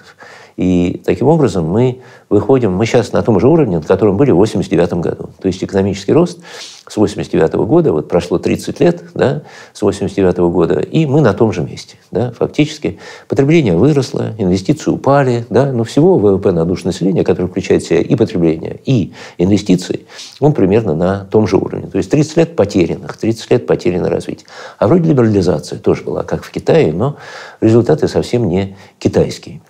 И 0.57 1.01
таким 1.05 1.27
образом 1.27 1.65
мы 1.65 2.01
выходим, 2.29 2.73
мы 2.73 2.85
сейчас 2.85 3.11
на 3.11 3.21
том 3.23 3.39
же 3.39 3.47
уровне, 3.47 3.77
на 3.77 3.83
котором 3.83 4.17
были 4.17 4.31
в 4.31 4.35
1989 4.35 5.03
году. 5.03 5.29
То 5.41 5.47
есть 5.47 5.63
экономический 5.63 6.13
рост 6.13 6.39
с 6.87 6.97
1989 6.97 7.53
года, 7.67 7.91
вот 7.91 8.07
прошло 8.07 8.37
30 8.37 8.79
лет, 8.79 9.03
да, 9.13 9.43
с 9.73 9.81
1989 9.81 10.37
года, 10.53 10.79
и 10.79 11.05
мы 11.05 11.21
на 11.21 11.33
том 11.33 11.51
же 11.53 11.61
месте. 11.61 11.97
Да, 12.11 12.31
фактически 12.31 12.99
потребление 13.27 13.75
выросло, 13.75 14.33
инвестиции 14.37 14.91
упали, 14.91 15.45
да, 15.49 15.71
но 15.71 15.83
всего 15.83 16.17
ВВП 16.17 16.51
на 16.51 16.65
душу 16.65 16.85
населения, 16.85 17.23
который 17.23 17.47
включает 17.47 17.83
в 17.83 17.87
себя 17.87 18.01
и 18.01 18.15
потребление, 18.15 18.79
и 18.85 19.13
инвестиции, 19.37 20.01
он 20.39 20.53
примерно 20.53 20.93
на 20.93 21.25
том 21.25 21.47
же 21.47 21.57
уровне. 21.57 21.87
То 21.87 21.97
есть 21.97 22.11
30 22.11 22.37
лет 22.37 22.55
потерянных, 22.55 23.17
30 23.17 23.51
лет 23.51 23.65
потеряно 23.65 24.09
развитие. 24.09 24.47
А 24.77 24.87
вроде 24.87 25.09
либерализация 25.09 25.79
тоже 25.79 26.03
была, 26.03 26.23
как 26.23 26.43
в 26.43 26.51
Китае, 26.51 26.93
но 26.93 27.17
результаты 27.61 28.07
совсем 28.07 28.47
не 28.47 28.75
китайские. 28.99 29.61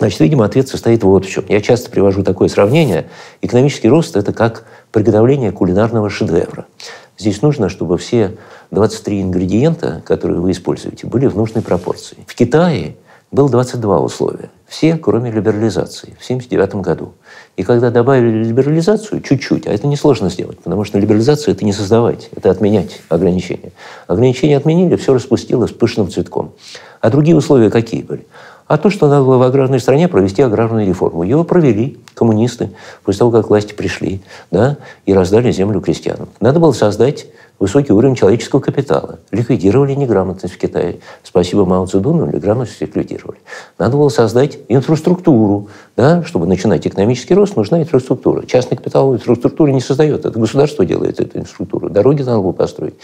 Значит, 0.00 0.20
видимо, 0.20 0.46
ответ 0.46 0.66
состоит 0.66 1.04
вот 1.04 1.26
в 1.26 1.30
чем. 1.30 1.44
Я 1.48 1.60
часто 1.60 1.90
привожу 1.90 2.22
такое 2.22 2.48
сравнение. 2.48 3.06
Экономический 3.42 3.90
рост– 3.90 4.16
это 4.16 4.32
как 4.32 4.64
приготовление 4.92 5.52
кулинарного 5.52 6.08
шедевра. 6.08 6.64
Здесь 7.18 7.42
нужно, 7.42 7.68
чтобы 7.68 7.98
все 7.98 8.38
23 8.70 9.20
ингредиента, 9.20 10.02
которые 10.06 10.40
вы 10.40 10.52
используете, 10.52 11.06
были 11.06 11.26
в 11.26 11.36
нужной 11.36 11.62
пропорции. 11.62 12.16
В 12.26 12.34
Китае 12.34 12.96
было 13.30 13.50
22 13.50 14.00
условия. 14.00 14.50
Все, 14.66 14.96
кроме 14.96 15.30
либерализации, 15.30 16.14
в 16.18 16.24
1979 16.24 16.76
году. 16.76 17.12
И 17.58 17.62
когда 17.62 17.90
добавили 17.90 18.42
либерализацию, 18.42 19.20
чуть-чуть, 19.20 19.66
а 19.66 19.72
это 19.72 19.86
несложно 19.86 20.30
сделать, 20.30 20.60
потому 20.60 20.84
что 20.84 20.98
либерализацию– 20.98 21.54
это 21.54 21.66
не 21.66 21.74
создавать, 21.74 22.30
это 22.34 22.50
отменять 22.50 23.02
ограничения. 23.10 23.72
Ограничения 24.06 24.56
отменили, 24.56 24.96
все 24.96 25.12
распустилось 25.12 25.72
пышным 25.72 26.10
цветком. 26.10 26.54
А 27.02 27.10
другие 27.10 27.36
условия 27.36 27.70
какие 27.70 28.02
были? 28.02 28.26
А 28.70 28.78
то, 28.78 28.88
что 28.88 29.08
надо 29.08 29.24
было 29.24 29.36
в 29.36 29.42
аграрной 29.42 29.80
стране 29.80 30.06
провести 30.06 30.42
аграрную 30.42 30.86
реформу. 30.86 31.24
Ее 31.24 31.42
провели 31.42 31.98
коммунисты 32.14 32.70
после 33.04 33.20
того, 33.20 33.30
как 33.30 33.48
власти 33.48 33.72
пришли 33.72 34.20
да, 34.50 34.76
и 35.06 35.14
раздали 35.14 35.50
землю 35.52 35.80
крестьянам. 35.80 36.28
Надо 36.40 36.60
было 36.60 36.72
создать 36.72 37.26
высокий 37.60 37.92
уровень 37.92 38.16
человеческого 38.16 38.60
капитала. 38.60 39.18
Ликвидировали 39.30 39.94
неграмотность 39.94 40.54
в 40.54 40.58
Китае. 40.58 41.00
Спасибо 41.22 41.66
Мао 41.66 41.84
Цзэдуну, 41.86 42.26
неграмотность 42.26 42.80
ликвидировали. 42.80 43.38
Надо 43.78 43.96
было 43.96 44.08
создать 44.08 44.58
инфраструктуру. 44.68 45.68
Да? 45.96 46.24
Чтобы 46.24 46.46
начинать 46.46 46.86
экономический 46.86 47.34
рост, 47.34 47.56
нужна 47.56 47.80
инфраструктура. 47.80 48.46
Частный 48.46 48.78
капитал 48.78 49.14
инфраструктуру 49.14 49.70
не 49.72 49.80
создает. 49.80 50.24
Это 50.24 50.38
государство 50.38 50.86
делает 50.86 51.20
эту 51.20 51.38
инфраструктуру. 51.38 51.90
Дороги 51.90 52.22
надо 52.22 52.40
было 52.40 52.52
построить. 52.52 52.94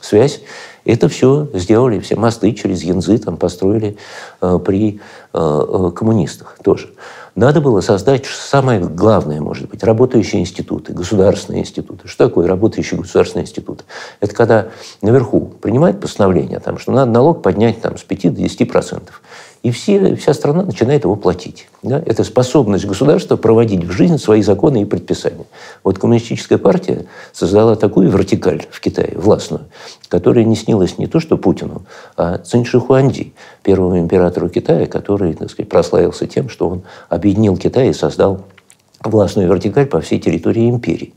Связь 0.00 0.40
это 0.86 1.08
все 1.08 1.48
сделали, 1.52 1.98
все 1.98 2.16
мосты 2.16 2.52
через 2.52 2.82
Янзы 2.82 3.18
там 3.18 3.36
построили 3.36 3.96
э, 4.40 4.58
при 4.64 5.00
э, 5.32 5.38
э, 5.38 5.90
коммунистах 5.90 6.58
тоже. 6.62 6.90
Надо 7.36 7.60
было 7.60 7.82
создать 7.82 8.24
самое 8.24 8.80
главное, 8.80 9.42
может 9.42 9.68
быть, 9.68 9.84
работающие 9.84 10.40
институты, 10.40 10.94
государственные 10.94 11.60
институты. 11.60 12.08
Что 12.08 12.28
такое 12.28 12.48
работающий 12.48 12.96
государственный 12.96 13.42
институт? 13.42 13.84
Это 14.20 14.34
когда 14.34 14.68
наверху 15.02 15.40
принимают 15.40 16.00
постановление, 16.00 16.60
там, 16.60 16.78
что 16.78 16.92
надо 16.92 17.10
налог 17.10 17.42
поднять 17.42 17.82
там, 17.82 17.98
с 17.98 18.04
5 18.04 18.34
до 18.34 18.40
10 18.40 18.72
процентов. 18.72 19.20
И 19.66 19.72
все, 19.72 20.14
вся 20.14 20.32
страна 20.32 20.62
начинает 20.62 21.02
его 21.02 21.16
платить. 21.16 21.66
Да? 21.82 22.00
Это 22.06 22.22
способность 22.22 22.84
государства 22.84 23.34
проводить 23.34 23.82
в 23.82 23.90
жизнь 23.90 24.16
свои 24.16 24.40
законы 24.40 24.82
и 24.82 24.84
предписания. 24.84 25.44
Вот 25.82 25.98
коммунистическая 25.98 26.56
партия 26.56 27.06
создала 27.32 27.74
такую 27.74 28.08
вертикаль 28.08 28.64
в 28.70 28.80
Китае, 28.80 29.14
властную, 29.16 29.64
которая 30.06 30.44
не 30.44 30.54
снилась 30.54 30.98
не 30.98 31.08
то 31.08 31.18
что 31.18 31.36
Путину, 31.36 31.82
а 32.16 32.38
Цинь 32.38 32.64
Хуанди, 32.64 33.32
первому 33.64 33.98
императору 33.98 34.48
Китая, 34.48 34.86
который 34.86 35.34
так 35.34 35.50
сказать, 35.50 35.68
прославился 35.68 36.28
тем, 36.28 36.48
что 36.48 36.68
он 36.68 36.82
объединил 37.08 37.56
Китай 37.56 37.88
и 37.88 37.92
создал 37.92 38.42
властную 39.08 39.48
вертикаль 39.48 39.86
по 39.86 40.00
всей 40.00 40.18
территории 40.18 40.68
империи. 40.68 41.14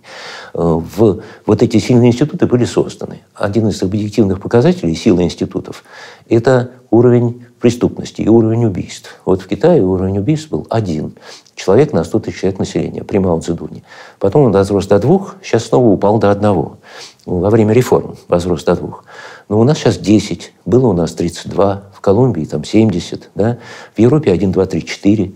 Э, 0.53 0.59
в, 0.59 1.21
вот 1.45 1.63
эти 1.63 1.77
сильные 1.77 2.09
институты 2.09 2.45
были 2.45 2.65
созданы. 2.65 3.21
Один 3.33 3.67
из 3.67 3.81
объективных 3.83 4.41
показателей 4.41 4.95
силы 4.95 5.23
институтов– 5.23 5.83
это 6.29 6.71
уровень 6.89 7.45
преступности 7.59 8.21
и 8.21 8.27
уровень 8.27 8.65
убийств. 8.65 9.19
Вот 9.25 9.41
в 9.41 9.47
Китае 9.47 9.81
уровень 9.81 10.19
убийств 10.19 10.49
был 10.49 10.65
один 10.69 11.13
человек 11.55 11.93
на 11.93 12.03
100 12.03 12.19
тысяч 12.19 12.39
человек 12.39 12.59
населения 12.59 13.03
при 13.03 13.17
Мао 13.17 13.39
Цзэдуне. 13.39 13.83
Потом 14.17 14.43
он 14.43 14.51
возрос 14.51 14.87
до 14.87 14.97
двух, 14.99 15.35
сейчас 15.43 15.65
снова 15.65 15.87
упал 15.87 16.17
до 16.17 16.31
одного. 16.31 16.77
Во 17.25 17.49
время 17.49 17.73
реформ 17.73 18.15
возрос 18.27 18.63
до 18.63 18.75
двух. 18.75 19.03
Но 19.49 19.59
у 19.59 19.63
нас 19.63 19.77
сейчас 19.77 19.97
10, 19.97 20.53
было 20.65 20.87
у 20.87 20.93
нас 20.93 21.13
32, 21.13 21.83
в 21.93 22.01
Колумбии 22.01 22.45
там 22.45 22.63
70, 22.63 23.29
да? 23.35 23.57
в 23.93 23.99
Европе 23.99 24.31
1, 24.31 24.51
2, 24.51 24.65
3, 24.65 24.85
4, 24.85 25.31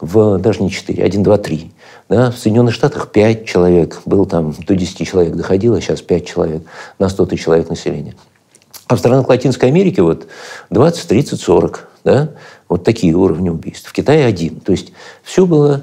в, 0.00 0.38
даже 0.38 0.62
не 0.62 0.70
4, 0.70 1.02
1, 1.02 1.22
2, 1.22 1.38
3. 1.38 1.72
Да? 2.10 2.30
В 2.32 2.36
Соединенных 2.36 2.74
Штатах 2.74 3.12
5 3.12 3.46
человек, 3.46 4.02
был 4.04 4.26
там 4.26 4.52
до 4.66 4.74
10 4.74 5.06
человек 5.06 5.34
доходило, 5.34 5.80
сейчас 5.80 6.02
5 6.02 6.26
человек 6.26 6.62
на 6.98 7.08
100 7.08 7.26
тысяч 7.26 7.44
человек 7.44 7.70
населения. 7.70 8.14
А 8.88 8.96
в 8.96 8.98
странах 8.98 9.28
Латинской 9.28 9.68
Америки 9.68 10.00
вот 10.00 10.26
20, 10.70 11.08
30, 11.08 11.40
40. 11.40 11.88
Да? 12.02 12.30
Вот 12.68 12.82
такие 12.82 13.14
уровни 13.14 13.48
убийств. 13.48 13.88
В 13.88 13.92
Китае 13.92 14.26
один. 14.26 14.58
То 14.58 14.72
есть 14.72 14.92
все 15.22 15.46
было 15.46 15.82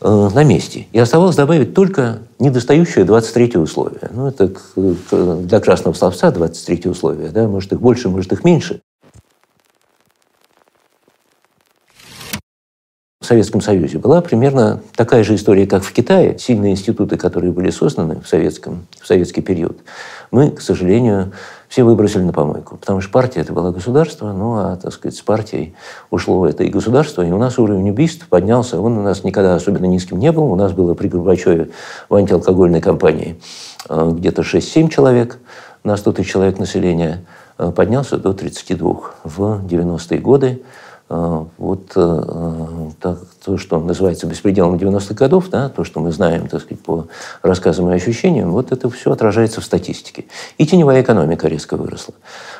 э, 0.00 0.28
на 0.34 0.42
месте. 0.42 0.86
И 0.92 0.98
оставалось 0.98 1.36
добавить 1.36 1.74
только 1.74 2.20
недостающее 2.38 3.04
23 3.04 3.58
условие. 3.58 4.08
Ну, 4.10 4.28
это 4.28 4.50
для 4.76 5.60
красного 5.60 5.94
словца 5.94 6.30
23 6.30 6.90
условие. 6.90 7.28
Да? 7.28 7.46
Может, 7.46 7.74
их 7.74 7.80
больше, 7.80 8.08
может, 8.08 8.32
их 8.32 8.42
меньше. 8.42 8.80
В 13.26 13.28
Советском 13.28 13.60
Союзе 13.60 13.98
была 13.98 14.20
примерно 14.20 14.80
такая 14.94 15.24
же 15.24 15.34
история, 15.34 15.66
как 15.66 15.82
в 15.82 15.92
Китае. 15.92 16.38
Сильные 16.38 16.70
институты, 16.70 17.16
которые 17.16 17.50
были 17.50 17.70
созданы 17.70 18.20
в, 18.20 18.28
советском, 18.28 18.86
в 19.02 19.06
советский 19.08 19.40
период, 19.40 19.78
мы, 20.30 20.52
к 20.52 20.60
сожалению, 20.60 21.32
все 21.68 21.82
выбросили 21.82 22.22
на 22.22 22.32
помойку. 22.32 22.76
Потому 22.76 23.00
что 23.00 23.10
партия 23.10 23.40
это 23.40 23.52
было 23.52 23.72
государство, 23.72 24.32
ну 24.32 24.54
а, 24.54 24.76
так 24.76 24.92
сказать, 24.92 25.18
с 25.18 25.22
партией 25.22 25.74
ушло 26.12 26.46
это 26.46 26.62
и 26.62 26.68
государство, 26.68 27.22
и 27.22 27.32
у 27.32 27.38
нас 27.38 27.58
уровень 27.58 27.90
убийств 27.90 28.28
поднялся. 28.28 28.80
Он 28.80 28.96
у 28.96 29.02
нас 29.02 29.24
никогда 29.24 29.56
особенно 29.56 29.86
низким 29.86 30.20
не 30.20 30.30
был. 30.30 30.44
У 30.44 30.54
нас 30.54 30.70
было 30.70 30.94
при 30.94 31.08
Горбачеве 31.08 31.70
в 32.08 32.14
антиалкогольной 32.14 32.80
кампании 32.80 33.40
э, 33.88 34.12
где-то 34.12 34.42
6-7 34.42 34.88
человек 34.88 35.38
на 35.82 35.96
100 35.96 36.12
тысяч 36.12 36.30
человек 36.30 36.60
населения. 36.60 37.24
Э, 37.58 37.72
поднялся 37.74 38.18
до 38.18 38.32
32 38.32 39.00
в 39.24 39.66
90-е 39.66 40.20
годы. 40.20 40.62
Э, 41.08 41.44
вот 41.58 41.86
так, 43.00 43.18
то, 43.44 43.58
что 43.58 43.78
называется 43.78 44.26
беспределом 44.26 44.76
90-х 44.76 45.14
годов, 45.14 45.48
да, 45.50 45.68
то, 45.68 45.84
что 45.84 46.00
мы 46.00 46.10
знаем, 46.10 46.48
так 46.48 46.62
сказать, 46.62 46.82
по 46.82 47.06
рассказам 47.42 47.90
и 47.90 47.94
ощущениям, 47.94 48.50
вот 48.50 48.72
это 48.72 48.90
все 48.90 49.12
отражается 49.12 49.60
в 49.60 49.64
статистике. 49.64 50.24
И 50.58 50.66
теневая 50.66 51.02
экономика 51.02 51.46
резко 51.46 51.76
выросла. 51.76 52.14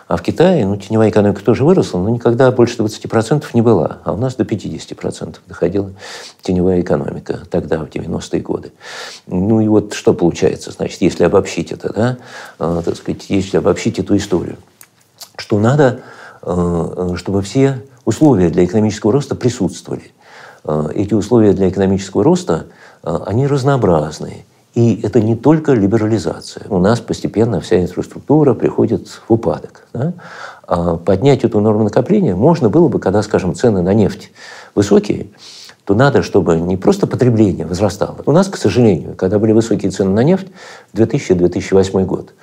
А 0.09 0.17
в 0.17 0.23
Китае, 0.23 0.65
ну, 0.65 0.77
теневая 0.77 1.11
экономика 1.11 1.43
тоже 1.45 1.65
выросла, 1.65 1.99
но 1.99 2.09
никогда 2.11 2.53
больше 2.53 2.77
20% 2.77 3.45
не 3.55 3.63
была. 3.63 3.99
А 4.05 4.13
у 4.13 4.17
нас 4.17 4.37
до 4.37 4.45
50% 4.45 5.39
доходила 5.49 5.91
теневая 6.43 6.81
экономика 6.81 7.41
тогда, 7.51 7.79
в 7.79 7.89
90-е 7.89 8.41
годы. 8.41 8.73
Ну 9.27 9.61
и 9.61 9.67
вот 9.67 9.95
что 9.95 10.15
получается, 10.15 10.71
значит, 10.71 11.01
если 11.01 11.25
обобщить 11.25 11.73
это, 11.73 11.93
да, 11.93 12.17
э, 12.61 12.83
так 12.85 12.97
сказать, 12.97 13.29
если 13.29 13.57
обобщить 13.57 13.99
эту 13.99 14.17
историю, 14.17 14.57
что 15.37 15.59
надо, 15.59 16.03
э, 16.43 17.15
чтобы 17.17 17.43
все 17.43 17.83
условия 18.07 18.49
для 18.49 18.65
экономического 18.65 19.13
роста 19.13 19.35
присутствовали. 19.35 20.13
Э, 20.65 20.89
эти 20.95 21.13
условия 21.13 21.53
для 21.53 21.69
экономического 21.69 22.25
роста, 22.25 22.67
э, 23.03 23.19
они 23.27 23.47
разнообразные. 23.47 24.47
И 24.75 25.01
это 25.03 25.21
не 25.21 25.37
только 25.37 25.73
либерализация. 25.73 26.67
У 26.69 26.79
нас 26.79 27.01
постепенно 27.01 27.61
вся 27.61 27.81
инфраструктура 27.83 28.55
приходит 28.55 29.09
в 29.09 29.33
упадок. 29.33 29.89
Да? 29.93 30.13
А 30.67 30.97
поднять 30.97 31.45
эту 31.45 31.61
норму 31.61 31.85
накопления 31.85 32.35
можно 32.35 32.69
было 32.69 32.89
бы, 32.89 32.99
когда, 32.99 33.23
скажем, 33.23 33.55
цены 33.55 33.83
на 33.83 33.95
нефть 33.95 34.31
высокие, 34.75 35.29
то 35.85 35.95
надо, 35.95 36.23
чтобы 36.23 36.57
не 36.57 36.77
просто 36.77 37.07
потребление 37.07 37.65
возрастало. 37.65 38.19
У 38.27 38.33
нас, 38.33 38.49
к 38.49 38.57
сожалению, 38.57 39.15
когда 39.15 39.39
были 39.39 39.53
высокие 39.53 39.91
цены 39.91 40.11
на 40.11 40.25
нефть, 40.25 40.49
2000-2008 40.95 42.05
год, 42.05 42.35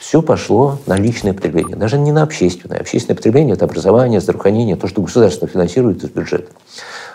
все 0.00 0.22
пошло 0.22 0.78
на 0.86 0.96
личное 0.96 1.32
потребление, 1.32 1.76
даже 1.76 1.96
не 1.98 2.10
на 2.10 2.24
общественное. 2.24 2.80
Общественное 2.80 3.16
потребление– 3.16 3.54
это 3.54 3.66
образование, 3.66 4.20
здравоохранение, 4.20 4.74
то, 4.74 4.88
что 4.88 5.02
государство 5.02 5.46
финансирует 5.46 6.02
из 6.02 6.10
бюджета 6.10 6.50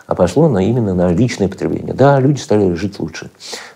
а 0.08 0.15
пошло 0.15 0.48
на, 0.48 0.60
именно 0.60 0.94
на 0.94 1.12
личное 1.12 1.48
потребление. 1.48 1.94
Да, 1.94 2.20
люди 2.20 2.39
стали 2.39 2.74
жить 2.74 3.00
лучше. 3.00 3.30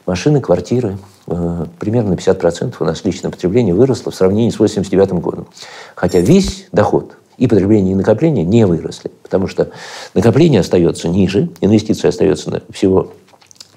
Машины, 0.06 0.42
квартиры, 0.42 0.98
э, 1.28 1.66
примерно 1.80 2.12
на 2.12 2.16
50% 2.16 2.76
у 2.80 2.86
нас 2.86 3.04
личное 3.04 3.32
потребление 3.32 3.74
выросло 3.74 4.12
в 4.12 4.16
сравнении 4.16 4.52
с 4.52 4.56
1989 4.56 5.24
годом. 5.24 5.48
Хотя 5.96 6.20
весь 6.20 6.68
доход 6.72 7.18
и 7.38 7.48
потребление, 7.48 7.94
и 7.94 7.96
накопление 7.96 8.46
не 8.46 8.66
выросли, 8.66 9.12
потому 9.24 9.48
что 9.48 9.70
накопление 10.14 10.62
остается 10.62 11.08
ниже, 11.08 11.50
инвестиции 11.62 12.08
остаются 12.08 12.62
всего 12.70 13.14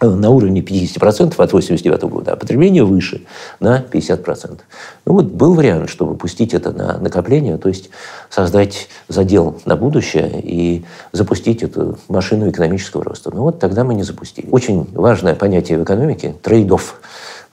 на 0.03 0.31
уровне 0.31 0.61
50% 0.61 1.35
от 1.37 1.53
89 1.53 2.03
года, 2.03 2.33
а 2.33 2.37
потребление 2.37 2.85
выше 2.85 3.23
на 3.61 3.81
50%. 3.81 4.61
Ну 5.07 5.13
вот 5.13 5.27
был 5.27 5.55
вариант, 5.55 5.91
чтобы 5.91 6.15
пустить 6.15 6.55
это 6.55 6.73
на 6.73 6.99
накопление, 6.99 7.59
то 7.59 7.69
есть 7.69 7.91
создать 8.31 8.89
задел 9.09 9.61
на 9.65 9.77
будущее 9.77 10.41
и 10.43 10.85
запустить 11.13 11.63
эту 11.63 11.99
машину 12.09 12.51
экономического 12.51 13.05
роста. 13.05 13.31
Но 13.35 13.43
вот 13.43 13.59
тогда 13.59 13.85
мы 13.85 13.95
не 13.95 14.03
запустили. 14.03 14.49
Очень 14.51 14.87
важное 14.93 15.35
понятие 15.35 15.79
в 15.79 15.85
экономике– 15.85 16.35
трейдов 16.43 17.01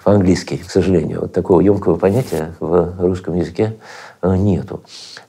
по-английски, 0.04 0.58
к 0.58 0.70
сожалению. 0.70 1.22
Вот 1.22 1.34
такого 1.34 1.62
емкого 1.62 1.96
понятия 1.96 2.54
в 2.60 2.96
русском 3.00 3.36
языке 3.36 3.76
э, 4.22 4.36
нету. 4.36 4.82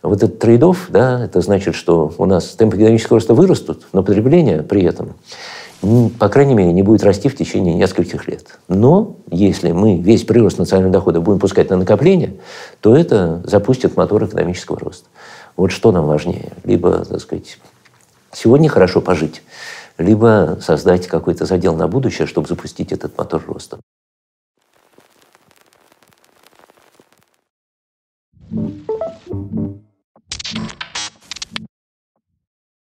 Вот 0.02 0.22
этот 0.22 0.38
трейдов, 0.38 0.86
да, 0.88 1.24
это 1.24 1.40
значит, 1.40 1.74
что 1.74 2.12
у 2.16 2.24
нас 2.24 2.50
темпы 2.50 2.76
экономического 2.76 3.18
роста 3.18 3.34
вырастут, 3.34 3.86
но 3.92 4.02
потребление 4.02 4.62
при 4.62 4.82
этом 4.82 5.14
по 5.80 6.28
крайней 6.28 6.54
мере, 6.54 6.72
не 6.72 6.82
будет 6.82 7.04
расти 7.04 7.28
в 7.28 7.36
течение 7.36 7.74
нескольких 7.74 8.28
лет. 8.28 8.58
Но 8.68 9.16
если 9.30 9.72
мы 9.72 9.96
весь 9.96 10.24
прирост 10.24 10.58
национального 10.58 10.92
дохода 10.92 11.20
будем 11.20 11.38
пускать 11.38 11.70
на 11.70 11.76
накопление, 11.76 12.36
то 12.80 12.94
это 12.94 13.42
запустит 13.44 13.96
мотор 13.96 14.24
экономического 14.24 14.78
роста. 14.78 15.08
Вот 15.56 15.70
что 15.72 15.90
нам 15.92 16.06
важнее? 16.06 16.52
Либо, 16.64 17.04
так 17.04 17.20
сказать, 17.20 17.58
сегодня 18.32 18.68
хорошо 18.68 19.00
пожить, 19.00 19.42
либо 19.96 20.58
создать 20.60 21.06
какой-то 21.06 21.46
задел 21.46 21.74
на 21.74 21.88
будущее, 21.88 22.26
чтобы 22.26 22.46
запустить 22.46 22.92
этот 22.92 23.16
мотор 23.16 23.42
роста. 23.46 23.78